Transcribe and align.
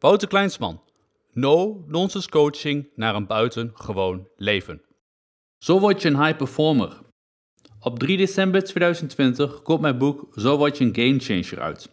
Wouter 0.00 0.28
Kleinsman. 0.28 0.80
No 1.32 1.84
nonsense 1.86 2.28
coaching 2.28 2.88
naar 2.94 3.14
een 3.14 3.26
buitengewoon 3.26 4.28
leven. 4.36 4.82
Zo 5.64 5.80
word 5.80 6.02
je 6.02 6.08
een 6.08 6.24
high 6.24 6.36
performer. 6.36 7.00
Op 7.80 7.98
3 7.98 8.16
december 8.16 8.64
2020 8.64 9.62
komt 9.62 9.80
mijn 9.80 9.98
boek 9.98 10.26
Zo 10.34 10.56
word 10.56 10.78
je 10.78 10.84
een 10.84 10.94
game 10.94 11.18
changer 11.18 11.60
uit. 11.60 11.90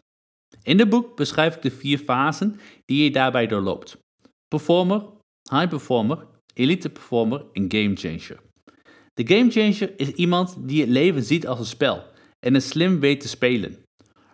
In 0.63 0.79
het 0.79 0.89
boek 0.89 1.15
beschrijf 1.15 1.55
ik 1.55 1.62
de 1.62 1.71
vier 1.71 1.97
fasen 1.97 2.60
die 2.86 3.04
je 3.04 3.12
daarbij 3.12 3.47
doorloopt. 3.47 3.97
Performer, 4.47 5.06
high 5.49 5.67
performer, 5.67 6.28
elite 6.53 6.90
performer 6.90 7.46
en 7.53 7.72
game 7.72 7.96
changer. 7.96 8.40
De 9.13 9.28
game 9.28 9.51
changer 9.51 9.99
is 9.99 10.12
iemand 10.12 10.56
die 10.67 10.81
het 10.81 10.90
leven 10.90 11.24
ziet 11.24 11.47
als 11.47 11.60
een 11.60 11.65
spel 11.65 12.03
en 12.40 12.53
het 12.53 12.63
slim 12.63 12.99
weet 12.99 13.22
te 13.22 13.28
spelen. 13.28 13.83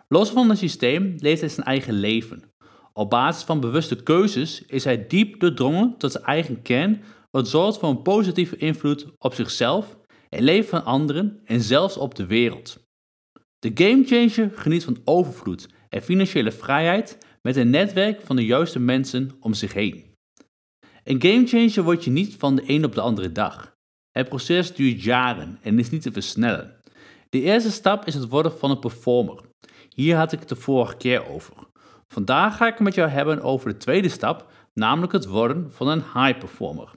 Los 0.08 0.30
van 0.30 0.48
het 0.48 0.58
systeem 0.58 1.14
leeft 1.18 1.40
hij 1.40 1.48
zijn 1.48 1.66
eigen 1.66 1.94
leven. 1.94 2.51
Op 2.92 3.10
basis 3.10 3.42
van 3.42 3.60
bewuste 3.60 4.02
keuzes 4.02 4.62
is 4.66 4.84
hij 4.84 5.06
diep 5.06 5.40
doordrongen 5.40 5.94
tot 5.98 6.12
zijn 6.12 6.24
eigen 6.24 6.62
kern, 6.62 7.02
wat 7.30 7.48
zorgt 7.48 7.78
voor 7.78 7.88
een 7.88 8.02
positieve 8.02 8.56
invloed 8.56 9.06
op 9.18 9.34
zichzelf, 9.34 9.98
het 10.28 10.40
leven 10.40 10.68
van 10.68 10.84
anderen 10.84 11.40
en 11.44 11.60
zelfs 11.60 11.96
op 11.96 12.14
de 12.14 12.26
wereld. 12.26 12.80
De 13.58 13.70
gamechanger 13.74 14.50
geniet 14.54 14.84
van 14.84 15.00
overvloed 15.04 15.68
en 15.88 16.02
financiële 16.02 16.52
vrijheid 16.52 17.18
met 17.42 17.56
een 17.56 17.70
netwerk 17.70 18.20
van 18.20 18.36
de 18.36 18.44
juiste 18.44 18.78
mensen 18.78 19.30
om 19.40 19.54
zich 19.54 19.72
heen. 19.72 20.14
Een 21.04 21.22
gamechanger 21.22 21.82
word 21.82 22.04
je 22.04 22.10
niet 22.10 22.34
van 22.34 22.56
de 22.56 22.62
een 22.66 22.84
op 22.84 22.94
de 22.94 23.00
andere 23.00 23.32
dag. 23.32 23.76
Het 24.10 24.28
proces 24.28 24.74
duurt 24.74 25.02
jaren 25.02 25.58
en 25.62 25.78
is 25.78 25.90
niet 25.90 26.02
te 26.02 26.12
versnellen. 26.12 26.80
De 27.28 27.40
eerste 27.40 27.70
stap 27.70 28.06
is 28.06 28.14
het 28.14 28.28
worden 28.28 28.58
van 28.58 28.70
een 28.70 28.78
performer. 28.78 29.40
Hier 29.94 30.16
had 30.16 30.32
ik 30.32 30.38
het 30.38 30.48
de 30.48 30.56
vorige 30.56 30.96
keer 30.96 31.28
over. 31.28 31.54
Vandaag 32.12 32.56
ga 32.56 32.66
ik 32.66 32.72
het 32.72 32.82
met 32.82 32.94
jou 32.94 33.08
hebben 33.08 33.42
over 33.42 33.68
de 33.68 33.76
tweede 33.76 34.08
stap, 34.08 34.46
namelijk 34.74 35.12
het 35.12 35.26
worden 35.26 35.72
van 35.72 35.88
een 35.88 36.02
high 36.14 36.38
performer. 36.38 36.90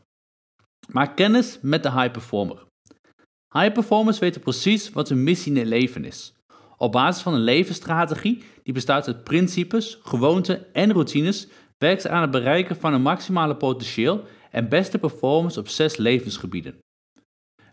Maak 0.91 1.15
kennis 1.15 1.59
met 1.62 1.84
de 1.84 1.91
high 1.91 2.12
performer. 2.12 2.65
High 3.53 3.71
performers 3.71 4.20
weten 4.20 4.41
precies 4.41 4.90
wat 4.90 5.09
hun 5.09 5.23
missie 5.23 5.51
in 5.51 5.57
het 5.57 5.67
leven 5.67 6.05
is. 6.05 6.34
Op 6.77 6.91
basis 6.91 7.23
van 7.23 7.34
een 7.34 7.43
levensstrategie 7.43 8.43
die 8.63 8.73
bestaat 8.73 9.07
uit 9.07 9.23
principes, 9.23 9.99
gewoonten 10.03 10.73
en 10.73 10.91
routines, 10.91 11.47
werkt 11.77 12.01
ze 12.01 12.09
aan 12.09 12.21
het 12.21 12.31
bereiken 12.31 12.75
van 12.75 12.93
een 12.93 13.01
maximale 13.01 13.55
potentieel 13.55 14.23
en 14.51 14.70
beste 14.70 14.97
performance 14.97 15.59
op 15.59 15.68
zes 15.68 15.97
levensgebieden. 15.97 16.77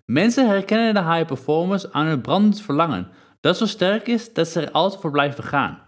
Mensen 0.05 0.49
herkennen 0.49 0.95
de 0.95 1.13
high 1.13 1.27
performers 1.27 1.93
aan 1.93 2.07
hun 2.07 2.21
brandend 2.21 2.61
verlangen, 2.61 3.09
dat 3.41 3.57
zo 3.57 3.67
sterk 3.67 4.09
is 4.09 4.33
dat 4.33 4.49
ze 4.49 4.61
er 4.61 4.71
altijd 4.71 5.01
voor 5.01 5.11
blijven 5.11 5.45
gaan, 5.45 5.82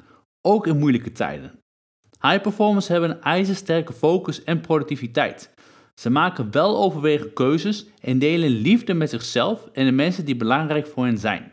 ook 0.47 0.67
in 0.67 0.79
moeilijke 0.79 1.13
tijden. 1.13 1.59
High 2.21 2.41
performers 2.41 2.89
hebben 2.89 3.11
een 3.11 3.23
ijzersterke 3.23 3.93
focus 3.93 4.45
en 4.45 4.61
productiviteit. 4.61 5.55
Ze 6.01 6.11
maken 6.11 6.51
wel 6.51 6.77
overwegen 6.77 7.33
keuzes 7.33 7.87
en 8.01 8.19
delen 8.19 8.51
liefde 8.51 8.95
met 8.95 9.11
zichzelf 9.11 9.69
en 9.73 9.85
de 9.85 9.93
mensen 9.93 10.25
die 10.25 10.37
belangrijk 10.37 10.87
voor 10.87 11.05
hen 11.05 11.19
zijn. 11.19 11.53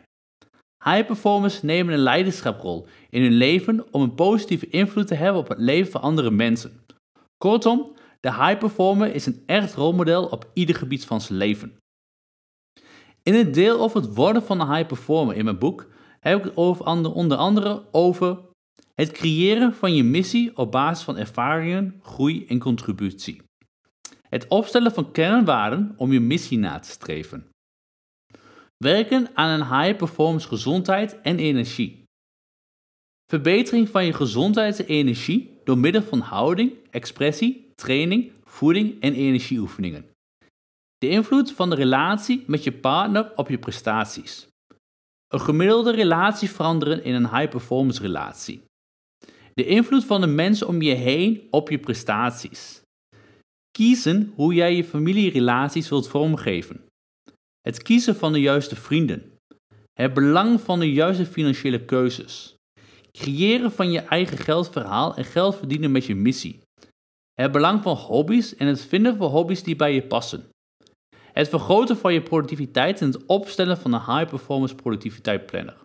High 0.84 1.06
performers 1.06 1.62
nemen 1.62 1.94
een 1.94 2.00
leiderschaprol 2.00 2.86
in 3.10 3.22
hun 3.22 3.32
leven 3.32 3.92
om 3.92 4.02
een 4.02 4.14
positieve 4.14 4.68
invloed 4.68 5.06
te 5.06 5.14
hebben 5.14 5.40
op 5.40 5.48
het 5.48 5.58
leven 5.58 5.92
van 5.92 6.00
andere 6.00 6.30
mensen. 6.30 6.80
Kortom, 7.36 7.92
de 8.20 8.34
high 8.34 8.58
performer 8.58 9.14
is 9.14 9.26
een 9.26 9.42
echt 9.46 9.74
rolmodel 9.74 10.26
op 10.26 10.50
ieder 10.54 10.74
gebied 10.74 11.04
van 11.04 11.20
zijn 11.20 11.38
leven. 11.38 11.76
In 13.22 13.34
het 13.34 13.54
deel 13.54 13.80
over 13.80 14.00
het 14.00 14.14
worden 14.14 14.42
van 14.42 14.60
een 14.60 14.74
high 14.74 14.86
performer 14.86 15.36
in 15.36 15.44
mijn 15.44 15.58
boek 15.58 15.86
heb 16.20 16.38
ik 16.38 16.44
het 16.44 16.56
over 16.56 16.86
onder 17.14 17.38
andere 17.38 17.82
over 17.90 18.38
het 18.94 19.12
creëren 19.12 19.74
van 19.74 19.94
je 19.94 20.04
missie 20.04 20.56
op 20.56 20.72
basis 20.72 21.04
van 21.04 21.16
ervaringen, 21.16 22.00
groei 22.02 22.46
en 22.46 22.58
contributie. 22.58 23.42
Het 24.28 24.48
opstellen 24.48 24.92
van 24.92 25.12
kernwaarden 25.12 25.94
om 25.96 26.12
je 26.12 26.20
missie 26.20 26.58
na 26.58 26.78
te 26.78 26.88
streven. 26.90 27.46
Werken 28.76 29.28
aan 29.34 29.60
een 29.60 29.80
high 29.80 29.96
performance 29.96 30.48
gezondheid 30.48 31.20
en 31.20 31.38
energie. 31.38 32.04
Verbetering 33.26 33.88
van 33.88 34.04
je 34.04 34.12
gezondheid 34.12 34.80
en 34.80 34.86
energie 34.86 35.60
door 35.64 35.78
middel 35.78 36.02
van 36.02 36.20
houding, 36.20 36.72
expressie, 36.90 37.72
training, 37.74 38.32
voeding 38.44 39.00
en 39.00 39.14
energieoefeningen. 39.14 40.06
De 40.98 41.08
invloed 41.08 41.52
van 41.52 41.70
de 41.70 41.76
relatie 41.76 42.44
met 42.46 42.64
je 42.64 42.72
partner 42.72 43.32
op 43.36 43.48
je 43.48 43.58
prestaties. 43.58 44.46
Een 45.28 45.40
gemiddelde 45.40 45.92
relatie 45.92 46.50
veranderen 46.50 47.04
in 47.04 47.14
een 47.14 47.36
high 47.36 47.48
performance 47.48 48.02
relatie. 48.02 48.62
De 49.54 49.66
invloed 49.66 50.04
van 50.04 50.20
de 50.20 50.26
mensen 50.26 50.68
om 50.68 50.82
je 50.82 50.94
heen 50.94 51.46
op 51.50 51.70
je 51.70 51.78
prestaties. 51.78 52.82
Kiezen 53.70 54.32
hoe 54.34 54.54
jij 54.54 54.76
je 54.76 54.84
familierelaties 54.84 55.88
wilt 55.88 56.08
vormgeven. 56.08 56.86
Het 57.60 57.82
kiezen 57.82 58.16
van 58.16 58.32
de 58.32 58.40
juiste 58.40 58.76
vrienden. 58.76 59.32
Het 59.92 60.14
belang 60.14 60.60
van 60.60 60.78
de 60.78 60.92
juiste 60.92 61.26
financiële 61.26 61.84
keuzes. 61.84 62.54
Creëren 63.10 63.72
van 63.72 63.90
je 63.90 64.00
eigen 64.00 64.38
geldverhaal 64.38 65.16
en 65.16 65.24
geld 65.24 65.56
verdienen 65.56 65.92
met 65.92 66.04
je 66.04 66.14
missie. 66.14 66.60
Het 67.32 67.52
belang 67.52 67.82
van 67.82 67.96
hobby's 67.96 68.56
en 68.56 68.66
het 68.66 68.80
vinden 68.80 69.16
van 69.16 69.30
hobby's 69.30 69.62
die 69.62 69.76
bij 69.76 69.94
je 69.94 70.02
passen. 70.02 70.48
Het 71.32 71.48
vergroten 71.48 71.96
van 71.96 72.12
je 72.12 72.22
productiviteit 72.22 73.00
en 73.00 73.06
het 73.06 73.26
opstellen 73.26 73.78
van 73.78 73.92
een 73.92 74.16
high 74.16 74.30
performance 74.30 74.74
productiviteit 74.74 75.46
planner. 75.46 75.76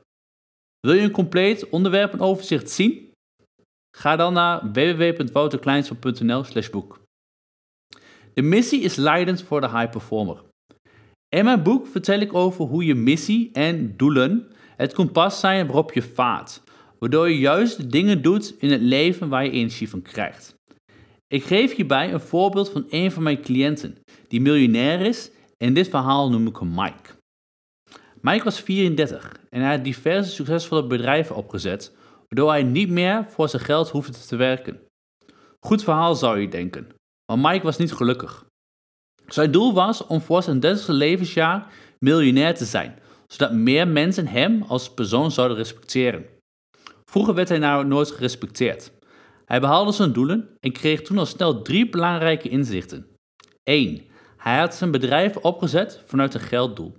Wil 0.79 0.95
je 0.95 1.01
een 1.01 1.11
compleet 1.11 1.69
onderwerpenoverzicht 1.69 2.69
zien? 2.69 3.06
Ga 3.91 4.15
dan 4.15 4.33
naar 4.33 4.71
www.wouterkleinsel.nl 4.71 6.43
boek. 6.71 6.99
De 8.33 8.41
missie 8.41 8.81
is 8.81 8.95
leidend 8.95 9.41
voor 9.41 9.61
de 9.61 9.69
high 9.69 9.89
performer. 9.89 10.43
In 11.29 11.43
mijn 11.43 11.63
boek 11.63 11.87
vertel 11.87 12.19
ik 12.19 12.33
over 12.33 12.65
hoe 12.65 12.85
je 12.85 12.95
missie 12.95 13.49
en 13.51 13.97
doelen 13.97 14.51
het 14.75 14.93
kompas 14.93 15.39
zijn 15.39 15.65
waarop 15.65 15.93
je 15.93 16.01
vaart, 16.01 16.61
waardoor 16.99 17.29
je 17.29 17.37
juist 17.37 17.77
de 17.77 17.87
dingen 17.87 18.21
doet 18.21 18.55
in 18.59 18.71
het 18.71 18.81
leven 18.81 19.29
waar 19.29 19.43
je 19.43 19.51
energie 19.51 19.89
van 19.89 20.01
krijgt. 20.01 20.55
Ik 21.27 21.43
geef 21.43 21.75
hierbij 21.75 22.13
een 22.13 22.19
voorbeeld 22.19 22.69
van 22.69 22.85
een 22.89 23.11
van 23.11 23.23
mijn 23.23 23.41
cliënten, 23.41 23.97
die 24.27 24.41
miljonair 24.41 25.01
is 25.01 25.31
in 25.57 25.73
dit 25.73 25.89
verhaal 25.89 26.29
noem 26.29 26.47
ik 26.47 26.57
hem 26.57 26.73
Mike. 26.73 27.09
Mike 28.21 28.43
was 28.43 28.59
34 28.59 29.39
en 29.49 29.61
hij 29.61 29.75
had 29.75 29.83
diverse 29.83 30.31
succesvolle 30.31 30.87
bedrijven 30.87 31.35
opgezet, 31.35 31.95
waardoor 32.27 32.49
hij 32.49 32.63
niet 32.63 32.89
meer 32.89 33.25
voor 33.29 33.49
zijn 33.49 33.61
geld 33.61 33.89
hoefde 33.89 34.19
te 34.27 34.35
werken. 34.35 34.79
Goed 35.59 35.83
verhaal 35.83 36.15
zou 36.15 36.39
je 36.39 36.47
denken, 36.47 36.89
maar 37.25 37.39
Mike 37.39 37.65
was 37.65 37.77
niet 37.77 37.93
gelukkig. 37.93 38.45
Zijn 39.27 39.51
doel 39.51 39.73
was 39.73 40.07
om 40.07 40.21
voor 40.21 40.43
zijn 40.43 40.59
30 40.59 40.87
levensjaar 40.87 41.67
miljonair 41.99 42.55
te 42.55 42.65
zijn, 42.65 42.99
zodat 43.27 43.53
meer 43.53 43.87
mensen 43.87 44.27
hem 44.27 44.61
als 44.61 44.93
persoon 44.93 45.31
zouden 45.31 45.57
respecteren. 45.57 46.25
Vroeger 47.05 47.33
werd 47.33 47.49
hij 47.49 47.57
nou 47.57 47.85
nooit 47.85 48.11
gerespecteerd. 48.11 48.91
Hij 49.45 49.59
behaalde 49.59 49.91
zijn 49.91 50.13
doelen 50.13 50.49
en 50.59 50.71
kreeg 50.71 51.01
toen 51.01 51.17
al 51.17 51.25
snel 51.25 51.61
drie 51.61 51.89
belangrijke 51.89 52.49
inzichten. 52.49 53.07
1. 53.63 54.05
Hij 54.37 54.59
had 54.59 54.75
zijn 54.75 54.91
bedrijf 54.91 55.37
opgezet 55.37 56.01
vanuit 56.05 56.33
een 56.33 56.39
gelddoel. 56.39 56.97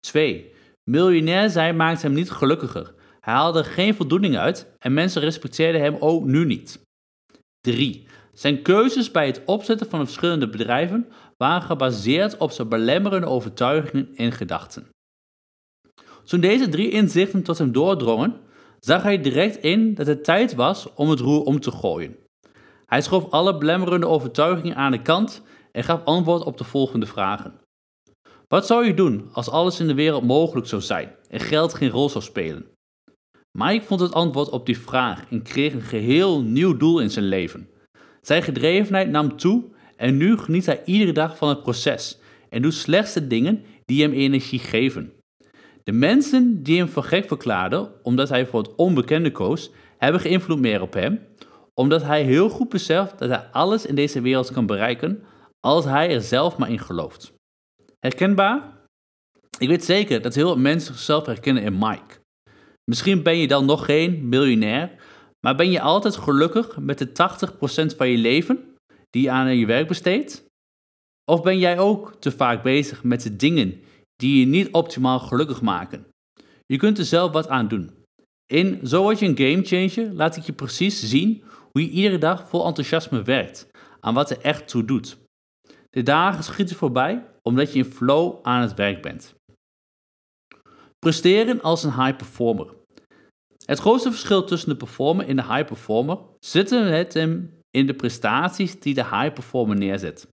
2. 0.00 0.52
Miljonair 0.90 1.50
zijn 1.50 1.76
maakte 1.76 2.06
hem 2.06 2.14
niet 2.14 2.30
gelukkiger. 2.30 2.94
Hij 3.26 3.34
haalde 3.34 3.64
geen 3.64 3.94
voldoening 3.94 4.36
uit 4.36 4.66
en 4.78 4.94
mensen 4.94 5.22
respecteerden 5.22 5.80
hem 5.80 5.96
ook 6.00 6.24
nu 6.24 6.44
niet. 6.44 6.80
3. 7.60 8.06
Zijn 8.32 8.62
keuzes 8.62 9.10
bij 9.10 9.26
het 9.26 9.42
opzetten 9.44 9.88
van 9.88 10.04
verschillende 10.04 10.48
bedrijven 10.48 11.08
waren 11.36 11.62
gebaseerd 11.62 12.36
op 12.36 12.50
zijn 12.50 12.68
belemmerende 12.68 13.26
overtuigingen 13.26 14.08
en 14.16 14.32
gedachten. 14.32 14.88
Toen 16.24 16.40
deze 16.40 16.68
drie 16.68 16.90
inzichten 16.90 17.42
tot 17.42 17.58
hem 17.58 17.72
doordrongen, 17.72 18.40
zag 18.80 19.02
hij 19.02 19.20
direct 19.20 19.56
in 19.56 19.94
dat 19.94 20.06
het 20.06 20.24
tijd 20.24 20.54
was 20.54 20.94
om 20.94 21.10
het 21.10 21.20
roer 21.20 21.42
om 21.42 21.60
te 21.60 21.70
gooien. 21.70 22.16
Hij 22.86 23.02
schoof 23.02 23.30
alle 23.30 23.58
belemmerende 23.58 24.06
overtuigingen 24.06 24.76
aan 24.76 24.92
de 24.92 25.02
kant 25.02 25.42
en 25.72 25.84
gaf 25.84 26.04
antwoord 26.04 26.44
op 26.44 26.58
de 26.58 26.64
volgende 26.64 27.06
vragen. 27.06 27.60
Wat 28.48 28.66
zou 28.66 28.86
je 28.86 28.94
doen 28.94 29.28
als 29.32 29.50
alles 29.50 29.80
in 29.80 29.86
de 29.86 29.94
wereld 29.94 30.22
mogelijk 30.22 30.66
zou 30.66 30.82
zijn 30.82 31.14
en 31.28 31.40
geld 31.40 31.74
geen 31.74 31.90
rol 31.90 32.08
zou 32.08 32.24
spelen? 32.24 32.74
Mike 33.56 33.84
vond 33.84 34.00
het 34.00 34.12
antwoord 34.12 34.48
op 34.48 34.66
die 34.66 34.78
vraag 34.78 35.24
en 35.30 35.42
kreeg 35.42 35.72
een 35.72 35.80
geheel 35.80 36.42
nieuw 36.42 36.76
doel 36.76 37.00
in 37.00 37.10
zijn 37.10 37.24
leven. 37.24 37.68
Zijn 38.20 38.42
gedrevenheid 38.42 39.08
nam 39.08 39.36
toe 39.36 39.64
en 39.96 40.16
nu 40.16 40.38
geniet 40.38 40.66
hij 40.66 40.82
iedere 40.84 41.12
dag 41.12 41.36
van 41.36 41.48
het 41.48 41.62
proces 41.62 42.18
en 42.48 42.62
doet 42.62 42.74
slechts 42.74 43.12
de 43.12 43.26
dingen 43.26 43.64
die 43.84 44.02
hem 44.02 44.12
energie 44.12 44.58
geven. 44.58 45.12
De 45.84 45.92
mensen 45.92 46.62
die 46.62 46.78
hem 46.78 46.88
voor 46.88 47.02
gek 47.02 47.26
verklaarden 47.26 47.92
omdat 48.02 48.28
hij 48.28 48.46
voor 48.46 48.62
het 48.62 48.74
onbekende 48.74 49.32
koos, 49.32 49.70
hebben 49.98 50.20
geen 50.20 50.32
invloed 50.32 50.60
meer 50.60 50.82
op 50.82 50.92
hem, 50.92 51.20
omdat 51.74 52.02
hij 52.02 52.22
heel 52.22 52.48
goed 52.48 52.68
beseft 52.68 53.18
dat 53.18 53.28
hij 53.28 53.48
alles 53.52 53.86
in 53.86 53.94
deze 53.94 54.20
wereld 54.20 54.52
kan 54.52 54.66
bereiken 54.66 55.22
als 55.60 55.84
hij 55.84 56.14
er 56.14 56.22
zelf 56.22 56.56
maar 56.56 56.70
in 56.70 56.80
gelooft. 56.80 57.32
Herkenbaar? 57.98 58.74
Ik 59.58 59.68
weet 59.68 59.84
zeker 59.84 60.22
dat 60.22 60.34
heel 60.34 60.46
veel 60.46 60.58
mensen 60.58 60.94
zichzelf 60.94 61.26
herkennen 61.26 61.62
in 61.62 61.78
Mike. 61.78 62.24
Misschien 62.90 63.22
ben 63.22 63.36
je 63.36 63.48
dan 63.48 63.64
nog 63.64 63.84
geen 63.84 64.28
miljonair, 64.28 64.90
Maar 65.40 65.56
ben 65.56 65.70
je 65.70 65.80
altijd 65.80 66.16
gelukkig 66.16 66.78
met 66.78 66.98
de 66.98 67.08
80% 67.92 67.96
van 67.96 68.08
je 68.08 68.18
leven 68.18 68.76
die 69.10 69.22
je 69.22 69.30
aan 69.30 69.56
je 69.56 69.66
werk 69.66 69.88
besteedt? 69.88 70.44
Of 71.30 71.42
ben 71.42 71.58
jij 71.58 71.78
ook 71.78 72.16
te 72.20 72.30
vaak 72.30 72.62
bezig 72.62 73.04
met 73.04 73.22
de 73.22 73.36
dingen 73.36 73.80
die 74.16 74.40
je 74.40 74.46
niet 74.46 74.72
optimaal 74.72 75.18
gelukkig 75.18 75.62
maken? 75.62 76.06
Je 76.66 76.76
kunt 76.76 76.98
er 76.98 77.04
zelf 77.04 77.32
wat 77.32 77.48
aan 77.48 77.68
doen. 77.68 77.90
In 78.52 78.80
Zo 78.86 79.02
word 79.02 79.18
je 79.18 79.26
een 79.26 79.36
gamechanger 79.36 80.12
laat 80.12 80.36
ik 80.36 80.42
je 80.42 80.52
precies 80.52 81.02
zien 81.02 81.42
hoe 81.72 81.82
je 81.82 81.90
iedere 81.90 82.18
dag 82.18 82.48
vol 82.48 82.66
enthousiasme 82.66 83.22
werkt 83.22 83.66
aan 84.00 84.14
wat 84.14 84.30
er 84.30 84.40
echt 84.40 84.68
toe 84.68 84.84
doet. 84.84 85.16
De 85.90 86.02
dagen 86.02 86.44
schieten 86.44 86.76
voorbij 86.76 87.24
omdat 87.42 87.72
je 87.72 87.78
in 87.78 87.84
flow 87.84 88.38
aan 88.42 88.60
het 88.60 88.74
werk 88.74 89.02
bent. 89.02 89.34
Presteren 91.06 91.60
als 91.62 91.84
een 91.84 92.02
high 92.02 92.16
performer. 92.16 92.66
Het 93.64 93.78
grootste 93.78 94.10
verschil 94.10 94.44
tussen 94.44 94.68
de 94.68 94.76
performer 94.76 95.28
en 95.28 95.36
de 95.36 95.42
high 95.42 95.64
performer 95.64 96.18
zit 96.40 96.70
hem 97.12 97.50
in 97.70 97.86
de 97.86 97.94
prestaties 97.94 98.80
die 98.80 98.94
de 98.94 99.04
high 99.04 99.32
performer 99.32 99.76
neerzet. 99.76 100.28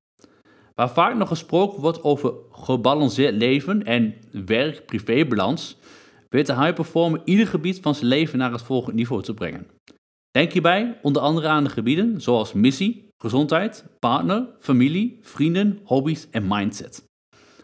Waar 0.75 0.89
vaak 0.89 1.15
nog 1.15 1.27
gesproken 1.27 1.81
wordt 1.81 2.03
over 2.03 2.33
gebalanceerd 2.51 3.35
leven 3.35 3.83
en 3.83 4.15
werk-privébalans, 4.45 5.77
weet 6.29 6.45
de 6.47 6.55
high 6.55 6.73
performer 6.73 7.21
ieder 7.25 7.47
gebied 7.47 7.79
van 7.79 7.95
zijn 7.95 8.07
leven 8.07 8.37
naar 8.37 8.51
het 8.51 8.61
volgende 8.61 8.95
niveau 8.97 9.23
te 9.23 9.33
brengen. 9.33 9.67
Denk 10.31 10.51
hierbij 10.51 10.99
onder 11.01 11.21
andere 11.21 11.47
aan 11.47 11.63
de 11.63 11.69
gebieden 11.69 12.21
zoals 12.21 12.53
missie, 12.53 13.07
gezondheid, 13.17 13.85
partner, 13.99 14.47
familie, 14.59 15.19
vrienden, 15.21 15.79
hobby's 15.83 16.27
en 16.31 16.47
mindset. 16.47 17.03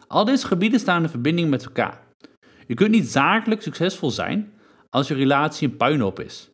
Al 0.08 0.26
deze 0.26 0.48
gebieden 0.48 0.80
staan 0.80 1.04
in 1.04 1.10
verbinding 1.10 1.50
met 1.50 1.66
elkaar. 1.66 2.08
Je 2.70 2.76
kunt 2.76 2.92
niet 2.92 3.08
zakelijk 3.08 3.62
succesvol 3.62 4.12
zijn 4.12 4.54
als 4.90 5.08
je 5.08 5.14
relatie 5.14 5.68
een 5.68 5.78
puinhoop 5.78 6.20
is. 6.20 6.50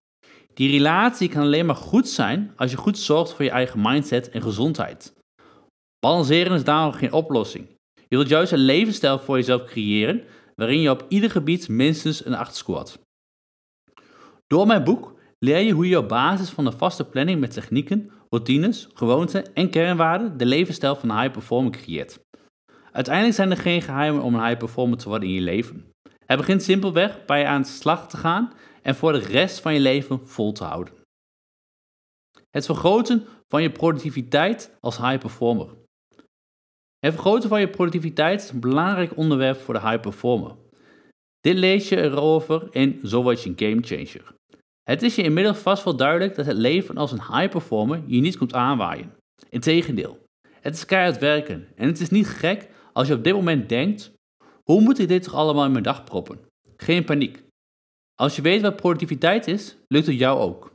Die 0.53 0.71
relatie 0.71 1.29
kan 1.29 1.41
alleen 1.41 1.65
maar 1.65 1.75
goed 1.75 2.09
zijn 2.09 2.53
als 2.55 2.71
je 2.71 2.77
goed 2.77 2.97
zorgt 2.97 3.33
voor 3.33 3.45
je 3.45 3.51
eigen 3.51 3.81
mindset 3.81 4.29
en 4.29 4.41
gezondheid. 4.41 5.13
Balanceren 5.99 6.53
is 6.53 6.63
daarom 6.63 6.91
geen 6.91 7.13
oplossing. 7.13 7.67
Je 8.07 8.15
wilt 8.15 8.29
juist 8.29 8.51
een 8.51 8.59
levensstijl 8.59 9.19
voor 9.19 9.35
jezelf 9.35 9.63
creëren 9.63 10.23
waarin 10.55 10.81
je 10.81 10.89
op 10.89 11.05
ieder 11.07 11.29
gebied 11.29 11.69
minstens 11.69 12.25
een 12.25 12.35
8 12.35 12.55
scoort. 12.55 12.99
Door 14.47 14.67
mijn 14.67 14.83
boek 14.83 15.13
leer 15.39 15.59
je 15.59 15.71
hoe 15.71 15.87
je 15.87 15.97
op 15.97 16.07
basis 16.07 16.49
van 16.49 16.65
een 16.65 16.77
vaste 16.77 17.05
planning 17.05 17.39
met 17.39 17.53
technieken, 17.53 18.11
routines, 18.29 18.87
gewoonten 18.93 19.53
en 19.53 19.69
kernwaarden 19.69 20.37
de 20.37 20.45
levensstijl 20.45 20.95
van 20.95 21.09
een 21.09 21.19
high 21.19 21.31
performer 21.31 21.71
creëert. 21.71 22.19
Uiteindelijk 22.91 23.35
zijn 23.35 23.51
er 23.51 23.57
geen 23.57 23.81
geheimen 23.81 24.21
om 24.21 24.35
een 24.35 24.45
high 24.45 24.57
performer 24.57 24.97
te 24.97 25.09
worden 25.09 25.27
in 25.27 25.35
je 25.35 25.41
leven. 25.41 25.93
Het 26.25 26.37
begint 26.37 26.63
simpelweg 26.63 27.25
bij 27.25 27.39
je 27.39 27.45
aan 27.45 27.61
de 27.61 27.67
slag 27.67 28.09
te 28.09 28.17
gaan 28.17 28.53
en 28.81 28.95
voor 28.95 29.11
de 29.11 29.19
rest 29.19 29.59
van 29.59 29.73
je 29.73 29.79
leven 29.79 30.27
vol 30.27 30.51
te 30.51 30.63
houden. 30.63 30.93
Het 32.49 32.65
vergroten 32.65 33.25
van 33.47 33.61
je 33.61 33.71
productiviteit 33.71 34.77
als 34.79 34.97
high 34.97 35.17
performer. 35.17 35.67
Het 36.99 37.13
vergroten 37.13 37.49
van 37.49 37.59
je 37.59 37.69
productiviteit 37.69 38.43
is 38.43 38.49
een 38.49 38.59
belangrijk 38.59 39.17
onderwerp 39.17 39.57
voor 39.57 39.73
de 39.73 39.79
high 39.79 39.99
performer. 39.99 40.55
Dit 41.39 41.57
lees 41.57 41.89
je 41.89 42.01
erover 42.01 42.67
in 42.71 42.99
Zo 43.03 43.31
je 43.31 43.49
een 43.49 43.53
game 43.55 43.81
changer. 43.81 44.35
Het 44.83 45.01
is 45.01 45.15
je 45.15 45.23
inmiddels 45.23 45.57
vast 45.57 45.83
wel 45.83 45.95
duidelijk 45.95 46.35
dat 46.35 46.45
het 46.45 46.57
leven 46.57 46.97
als 46.97 47.11
een 47.11 47.21
high 47.21 47.49
performer 47.49 48.03
je 48.07 48.21
niet 48.21 48.37
komt 48.37 48.53
aanwaaien. 48.53 49.13
Integendeel, 49.49 50.25
het 50.61 50.75
is 50.75 50.85
keihard 50.85 51.19
werken 51.19 51.67
en 51.75 51.87
het 51.87 51.99
is 51.99 52.09
niet 52.09 52.27
gek 52.27 52.69
als 52.93 53.07
je 53.07 53.13
op 53.13 53.23
dit 53.23 53.33
moment 53.33 53.69
denkt: 53.69 54.14
hoe 54.69 54.81
moet 54.81 54.99
ik 54.99 55.07
dit 55.07 55.23
toch 55.23 55.33
allemaal 55.33 55.65
in 55.65 55.71
mijn 55.71 55.83
dag 55.83 56.03
proppen? 56.03 56.39
Geen 56.77 57.03
paniek. 57.03 57.43
Als 58.15 58.35
je 58.35 58.41
weet 58.41 58.61
wat 58.61 58.75
productiviteit 58.75 59.47
is, 59.47 59.75
lukt 59.87 60.05
het 60.05 60.17
jou 60.17 60.39
ook. 60.39 60.73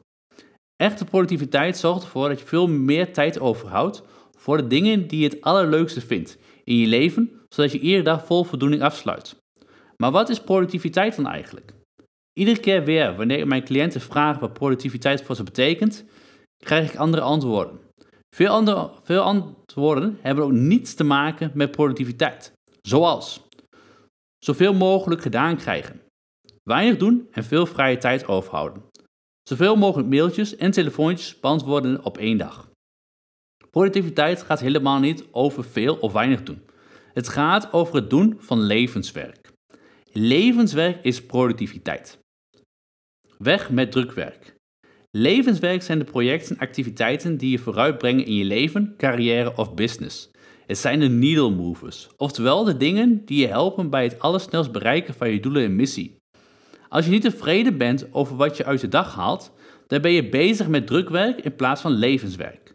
Echte 0.76 1.04
productiviteit 1.04 1.76
zorgt 1.76 2.02
ervoor 2.02 2.28
dat 2.28 2.40
je 2.40 2.46
veel 2.46 2.66
meer 2.68 3.12
tijd 3.12 3.40
overhoudt 3.40 4.02
voor 4.36 4.56
de 4.56 4.66
dingen 4.66 5.06
die 5.06 5.20
je 5.20 5.28
het 5.28 5.40
allerleukste 5.40 6.00
vindt 6.00 6.38
in 6.64 6.76
je 6.76 6.86
leven, 6.86 7.30
zodat 7.48 7.72
je 7.72 7.78
iedere 7.78 8.02
dag 8.02 8.26
vol 8.26 8.44
voldoening 8.44 8.82
afsluit. 8.82 9.36
Maar 9.96 10.10
wat 10.10 10.28
is 10.28 10.40
productiviteit 10.40 11.16
dan 11.16 11.26
eigenlijk? 11.26 11.74
Iedere 12.32 12.60
keer 12.60 12.84
weer, 12.84 13.16
wanneer 13.16 13.46
mijn 13.46 13.64
cliënten 13.64 14.00
vragen 14.00 14.40
wat 14.40 14.52
productiviteit 14.52 15.22
voor 15.22 15.36
ze 15.36 15.42
betekent, 15.42 16.04
krijg 16.64 16.92
ik 16.92 16.98
andere 16.98 17.22
antwoorden. 17.22 17.78
Veel, 18.36 18.48
andere, 18.48 18.90
veel 19.02 19.22
antwoorden 19.22 20.18
hebben 20.20 20.44
ook 20.44 20.52
niets 20.52 20.94
te 20.94 21.04
maken 21.04 21.50
met 21.54 21.70
productiviteit. 21.70 22.52
Zoals 22.82 23.40
zoveel 24.44 24.74
mogelijk 24.74 25.22
gedaan 25.22 25.56
krijgen, 25.56 26.00
weinig 26.62 26.96
doen 26.96 27.28
en 27.30 27.44
veel 27.44 27.66
vrije 27.66 27.98
tijd 27.98 28.26
overhouden. 28.26 28.82
Zoveel 29.42 29.76
mogelijk 29.76 30.08
mailtjes 30.08 30.56
en 30.56 30.70
telefoontjes 30.70 31.40
beantwoorden 31.40 32.04
op 32.04 32.18
één 32.18 32.38
dag. 32.38 32.70
Productiviteit 33.70 34.42
gaat 34.42 34.60
helemaal 34.60 34.98
niet 34.98 35.24
over 35.30 35.64
veel 35.64 35.96
of 35.96 36.12
weinig 36.12 36.42
doen. 36.42 36.62
Het 37.12 37.28
gaat 37.28 37.72
over 37.72 37.94
het 37.94 38.10
doen 38.10 38.36
van 38.38 38.60
levenswerk. 38.60 39.52
Levenswerk 40.12 41.04
is 41.04 41.26
productiviteit. 41.26 42.18
Weg 43.38 43.70
met 43.70 43.92
drukwerk. 43.92 44.54
Levenswerk 45.10 45.82
zijn 45.82 45.98
de 45.98 46.04
projecten 46.04 46.56
en 46.56 46.62
activiteiten 46.62 47.36
die 47.36 47.50
je 47.50 47.58
vooruitbrengen 47.58 48.26
in 48.26 48.34
je 48.34 48.44
leven, 48.44 48.94
carrière 48.96 49.56
of 49.56 49.74
business. 49.74 50.30
Het 50.70 50.78
zijn 50.78 51.00
de 51.00 51.08
needle 51.08 51.50
movers, 51.50 52.08
oftewel 52.16 52.64
de 52.64 52.76
dingen 52.76 53.22
die 53.24 53.40
je 53.40 53.46
helpen 53.46 53.90
bij 53.90 54.02
het 54.02 54.18
allersnelst 54.18 54.72
bereiken 54.72 55.14
van 55.14 55.30
je 55.30 55.40
doelen 55.40 55.64
en 55.64 55.76
missie. 55.76 56.16
Als 56.88 57.04
je 57.04 57.10
niet 57.10 57.22
tevreden 57.22 57.78
bent 57.78 58.12
over 58.12 58.36
wat 58.36 58.56
je 58.56 58.64
uit 58.64 58.80
de 58.80 58.88
dag 58.88 59.14
haalt, 59.14 59.52
dan 59.86 60.00
ben 60.00 60.12
je 60.12 60.28
bezig 60.28 60.68
met 60.68 60.86
drukwerk 60.86 61.40
in 61.40 61.54
plaats 61.54 61.80
van 61.80 61.92
levenswerk. 61.92 62.74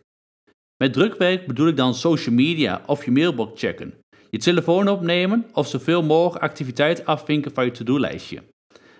Met 0.77 0.93
drukwerk 0.93 1.47
bedoel 1.47 1.67
ik 1.67 1.77
dan 1.77 1.93
social 1.93 2.35
media 2.35 2.81
of 2.85 3.05
je 3.05 3.11
mailbox 3.11 3.61
checken, 3.61 3.93
je 4.29 4.37
telefoon 4.37 4.87
opnemen 4.87 5.45
of 5.53 5.67
zoveel 5.67 6.03
mogelijk 6.03 6.43
activiteit 6.43 7.05
afvinken 7.05 7.53
van 7.53 7.65
je 7.65 7.71
to-do-lijstje. 7.71 8.43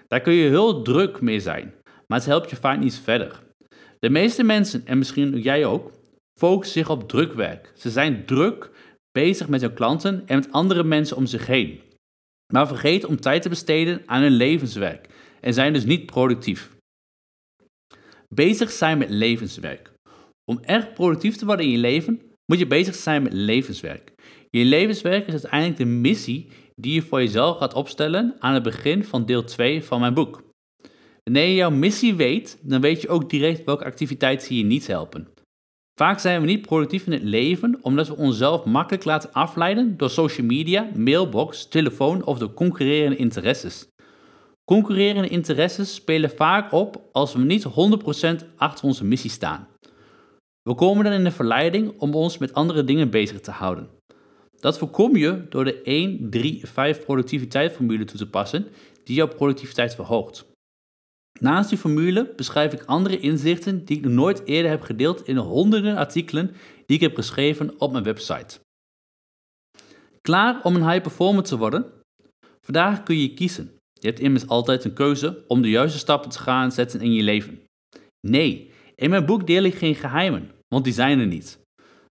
Daar 0.08 0.22
kun 0.22 0.34
je 0.34 0.50
heel 0.50 0.82
druk 0.82 1.22
mee 1.22 1.40
zijn, 1.40 1.74
maar 2.08 2.18
het 2.18 2.28
helpt 2.28 2.50
je 2.50 2.56
vaak 2.56 2.80
niet 2.80 3.00
verder. 3.04 3.44
De 4.00 4.10
meeste 4.10 4.44
mensen, 4.44 4.86
en 4.86 4.98
misschien 4.98 5.40
jij 5.40 5.66
ook, 5.66 5.92
focussen 6.40 6.80
zich 6.80 6.90
op 6.90 7.10
drukwerk. 7.10 7.72
Ze 7.76 7.90
zijn 7.90 8.26
druk 8.26 8.72
bezig 9.12 9.48
met 9.48 9.62
hun 9.62 9.74
klanten 9.74 10.24
en 10.28 10.36
met 10.36 10.52
andere 10.52 10.84
mensen 10.84 11.18
om 11.18 11.26
zich 11.26 11.48
heen. 11.48 11.82
Maar 12.54 12.68
vergeet 12.68 13.06
om 13.06 13.20
tijd 13.20 13.42
te 13.42 13.50
besteden 13.50 14.02
aan 14.06 14.22
hun 14.22 14.32
levenswerk 14.32 15.10
en 15.42 15.54
zijn 15.54 15.74
dus 15.74 15.86
niet 15.86 16.06
productief. 16.06 16.76
Bezig 18.30 18.72
zijn 18.72 18.98
met 18.98 19.10
levenswerk. 19.10 19.94
Om 20.52 20.60
erg 20.62 20.94
productief 20.94 21.36
te 21.36 21.46
worden 21.46 21.66
in 21.66 21.72
je 21.72 21.78
leven, 21.78 22.22
moet 22.46 22.60
je 22.60 22.68
bezig 22.68 22.96
zijn 22.96 23.24
met 23.24 23.34
levenswerk. 23.34 24.14
Je 24.50 24.66
levenswerk 24.66 25.28
is 25.28 25.34
uiteindelijk 25.34 25.78
de 25.78 25.86
missie 25.86 26.48
die 26.76 26.94
je 26.94 27.02
voor 27.02 27.20
jezelf 27.20 27.58
gaat 27.58 27.74
opstellen 27.74 28.36
aan 28.40 28.54
het 28.54 28.64
begin 28.64 29.04
van 29.04 29.26
deel 29.26 29.44
2 29.44 29.84
van 29.84 30.00
mijn 30.00 30.14
boek. 30.14 30.44
Wanneer 31.24 31.48
je 31.48 31.56
jouw 31.56 31.72
missie 31.72 32.16
weet, 32.16 32.58
dan 32.62 32.82
weet 32.82 33.02
je 33.02 33.08
ook 33.08 33.30
direct 33.30 33.64
welke 33.64 33.86
activiteiten 33.86 34.56
je 34.56 34.64
niet 34.64 34.88
helpen. 34.88 35.35
Vaak 36.00 36.20
zijn 36.20 36.42
we 36.42 36.48
niet 36.48 36.62
productief 36.62 37.06
in 37.06 37.12
het 37.12 37.24
leven 37.24 37.80
omdat 37.82 38.08
we 38.08 38.16
onszelf 38.16 38.66
makkelijk 38.66 39.06
laten 39.06 39.32
afleiden 39.34 39.98
door 39.98 40.10
social 40.10 40.48
media, 40.48 40.90
mailbox, 40.96 41.68
telefoon 41.68 42.26
of 42.26 42.38
door 42.38 42.54
concurrerende 42.54 43.16
interesses. 43.16 43.88
Concurrerende 44.66 45.28
interesses 45.28 45.96
spelen 45.96 46.30
vaak 46.30 46.72
op 46.72 47.10
als 47.12 47.34
we 47.34 47.40
niet 47.40 47.66
100% 47.66 47.70
achter 48.58 48.86
onze 48.86 49.06
missie 49.06 49.30
staan. 49.30 49.68
We 50.62 50.76
komen 50.76 51.04
dan 51.04 51.14
in 51.14 51.24
de 51.24 51.32
verleiding 51.32 51.94
om 51.98 52.14
ons 52.14 52.38
met 52.38 52.54
andere 52.54 52.84
dingen 52.84 53.10
bezig 53.10 53.40
te 53.40 53.52
houden. 53.52 53.90
Dat 54.60 54.78
voorkom 54.78 55.16
je 55.16 55.46
door 55.50 55.66
de 55.66 56.98
1-3-5 57.00 57.06
productiviteitsformule 57.06 58.06
toe 58.06 58.18
te 58.18 58.30
passen 58.30 58.68
die 59.04 59.16
jouw 59.16 59.28
productiviteit 59.28 59.96
verhoogt. 59.96 60.55
Naast 61.40 61.70
die 61.70 61.78
formule 61.78 62.34
beschrijf 62.36 62.74
ik 62.74 62.84
andere 62.86 63.20
inzichten 63.20 63.86
die 63.86 63.98
ik 63.98 64.04
nog 64.04 64.14
nooit 64.14 64.42
eerder 64.46 64.72
heb 64.72 64.82
gedeeld 64.82 65.28
in 65.28 65.36
de 65.36 65.42
honderden 65.42 65.98
artikelen 65.98 66.56
die 66.86 66.96
ik 66.96 67.02
heb 67.02 67.16
geschreven 67.16 67.74
op 67.78 67.92
mijn 67.92 68.04
website. 68.04 68.60
Klaar 70.22 70.60
om 70.64 70.76
een 70.76 70.90
high 70.90 71.02
performer 71.02 71.44
te 71.44 71.58
worden? 71.58 71.86
Vandaag 72.62 73.04
kun 73.04 73.20
je 73.20 73.34
kiezen. 73.34 73.72
Je 73.94 74.08
hebt 74.08 74.20
immers 74.20 74.48
altijd 74.48 74.84
een 74.84 74.94
keuze 74.94 75.44
om 75.48 75.62
de 75.62 75.70
juiste 75.70 75.98
stappen 75.98 76.30
te 76.30 76.40
gaan 76.40 76.72
zetten 76.72 77.02
in 77.02 77.14
je 77.14 77.24
leven. 77.24 77.60
Nee, 78.28 78.72
in 78.96 79.10
mijn 79.10 79.26
boek 79.26 79.48
deel 79.48 79.64
ik 79.64 79.76
geen 79.76 79.96
geheimen, 79.96 80.52
want 80.68 80.84
die 80.84 80.94
zijn 80.94 81.20
er 81.20 81.28
niet. 81.28 81.60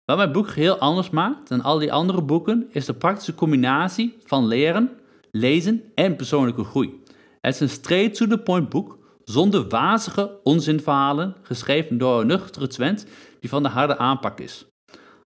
Wat 0.05 0.17
mijn 0.17 0.31
boek 0.31 0.47
geheel 0.47 0.77
anders 0.77 1.09
maakt 1.09 1.47
dan 1.47 1.61
al 1.61 1.79
die 1.79 1.93
andere 1.93 2.21
boeken 2.21 2.67
is 2.71 2.85
de 2.85 2.93
praktische 2.93 3.35
combinatie 3.35 4.17
van 4.23 4.47
leren, 4.47 4.89
lezen 5.31 5.83
en 5.95 6.15
persoonlijke 6.15 6.63
groei. 6.63 7.01
Het 7.41 7.53
is 7.53 7.59
een 7.59 7.69
straight-to-the-point 7.69 8.69
boek 8.69 9.00
zonder 9.31 9.67
wazige 9.67 10.39
onzinverhalen, 10.43 11.35
geschreven 11.41 11.97
door 11.97 12.21
een 12.21 12.27
nuchtere 12.27 12.67
Twent 12.67 13.05
die 13.39 13.49
van 13.49 13.63
de 13.63 13.69
harde 13.69 13.97
aanpak 13.97 14.39
is. 14.39 14.65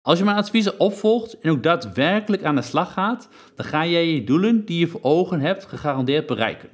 Als 0.03 0.19
je 0.19 0.25
mijn 0.25 0.37
adviezen 0.37 0.81
opvolgt 0.81 1.39
en 1.39 1.51
ook 1.51 1.63
daadwerkelijk 1.63 2.45
aan 2.45 2.55
de 2.55 2.63
slag 2.63 2.93
gaat, 2.93 3.29
dan 3.55 3.67
ga 3.67 3.87
jij 3.87 4.13
je 4.13 4.25
doelen 4.25 4.65
die 4.65 4.79
je 4.79 4.87
voor 4.87 5.03
ogen 5.03 5.41
hebt 5.41 5.67
gegarandeerd 5.67 6.27
bereiken. 6.27 6.71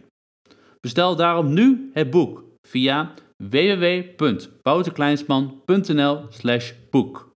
Bestel 0.80 1.16
daarom 1.16 1.52
nu 1.52 1.90
het 1.92 2.10
boek 2.10 2.44
via 2.68 3.10
www.wouterkleinsman.nl 3.36 6.20
boek. 6.90 7.34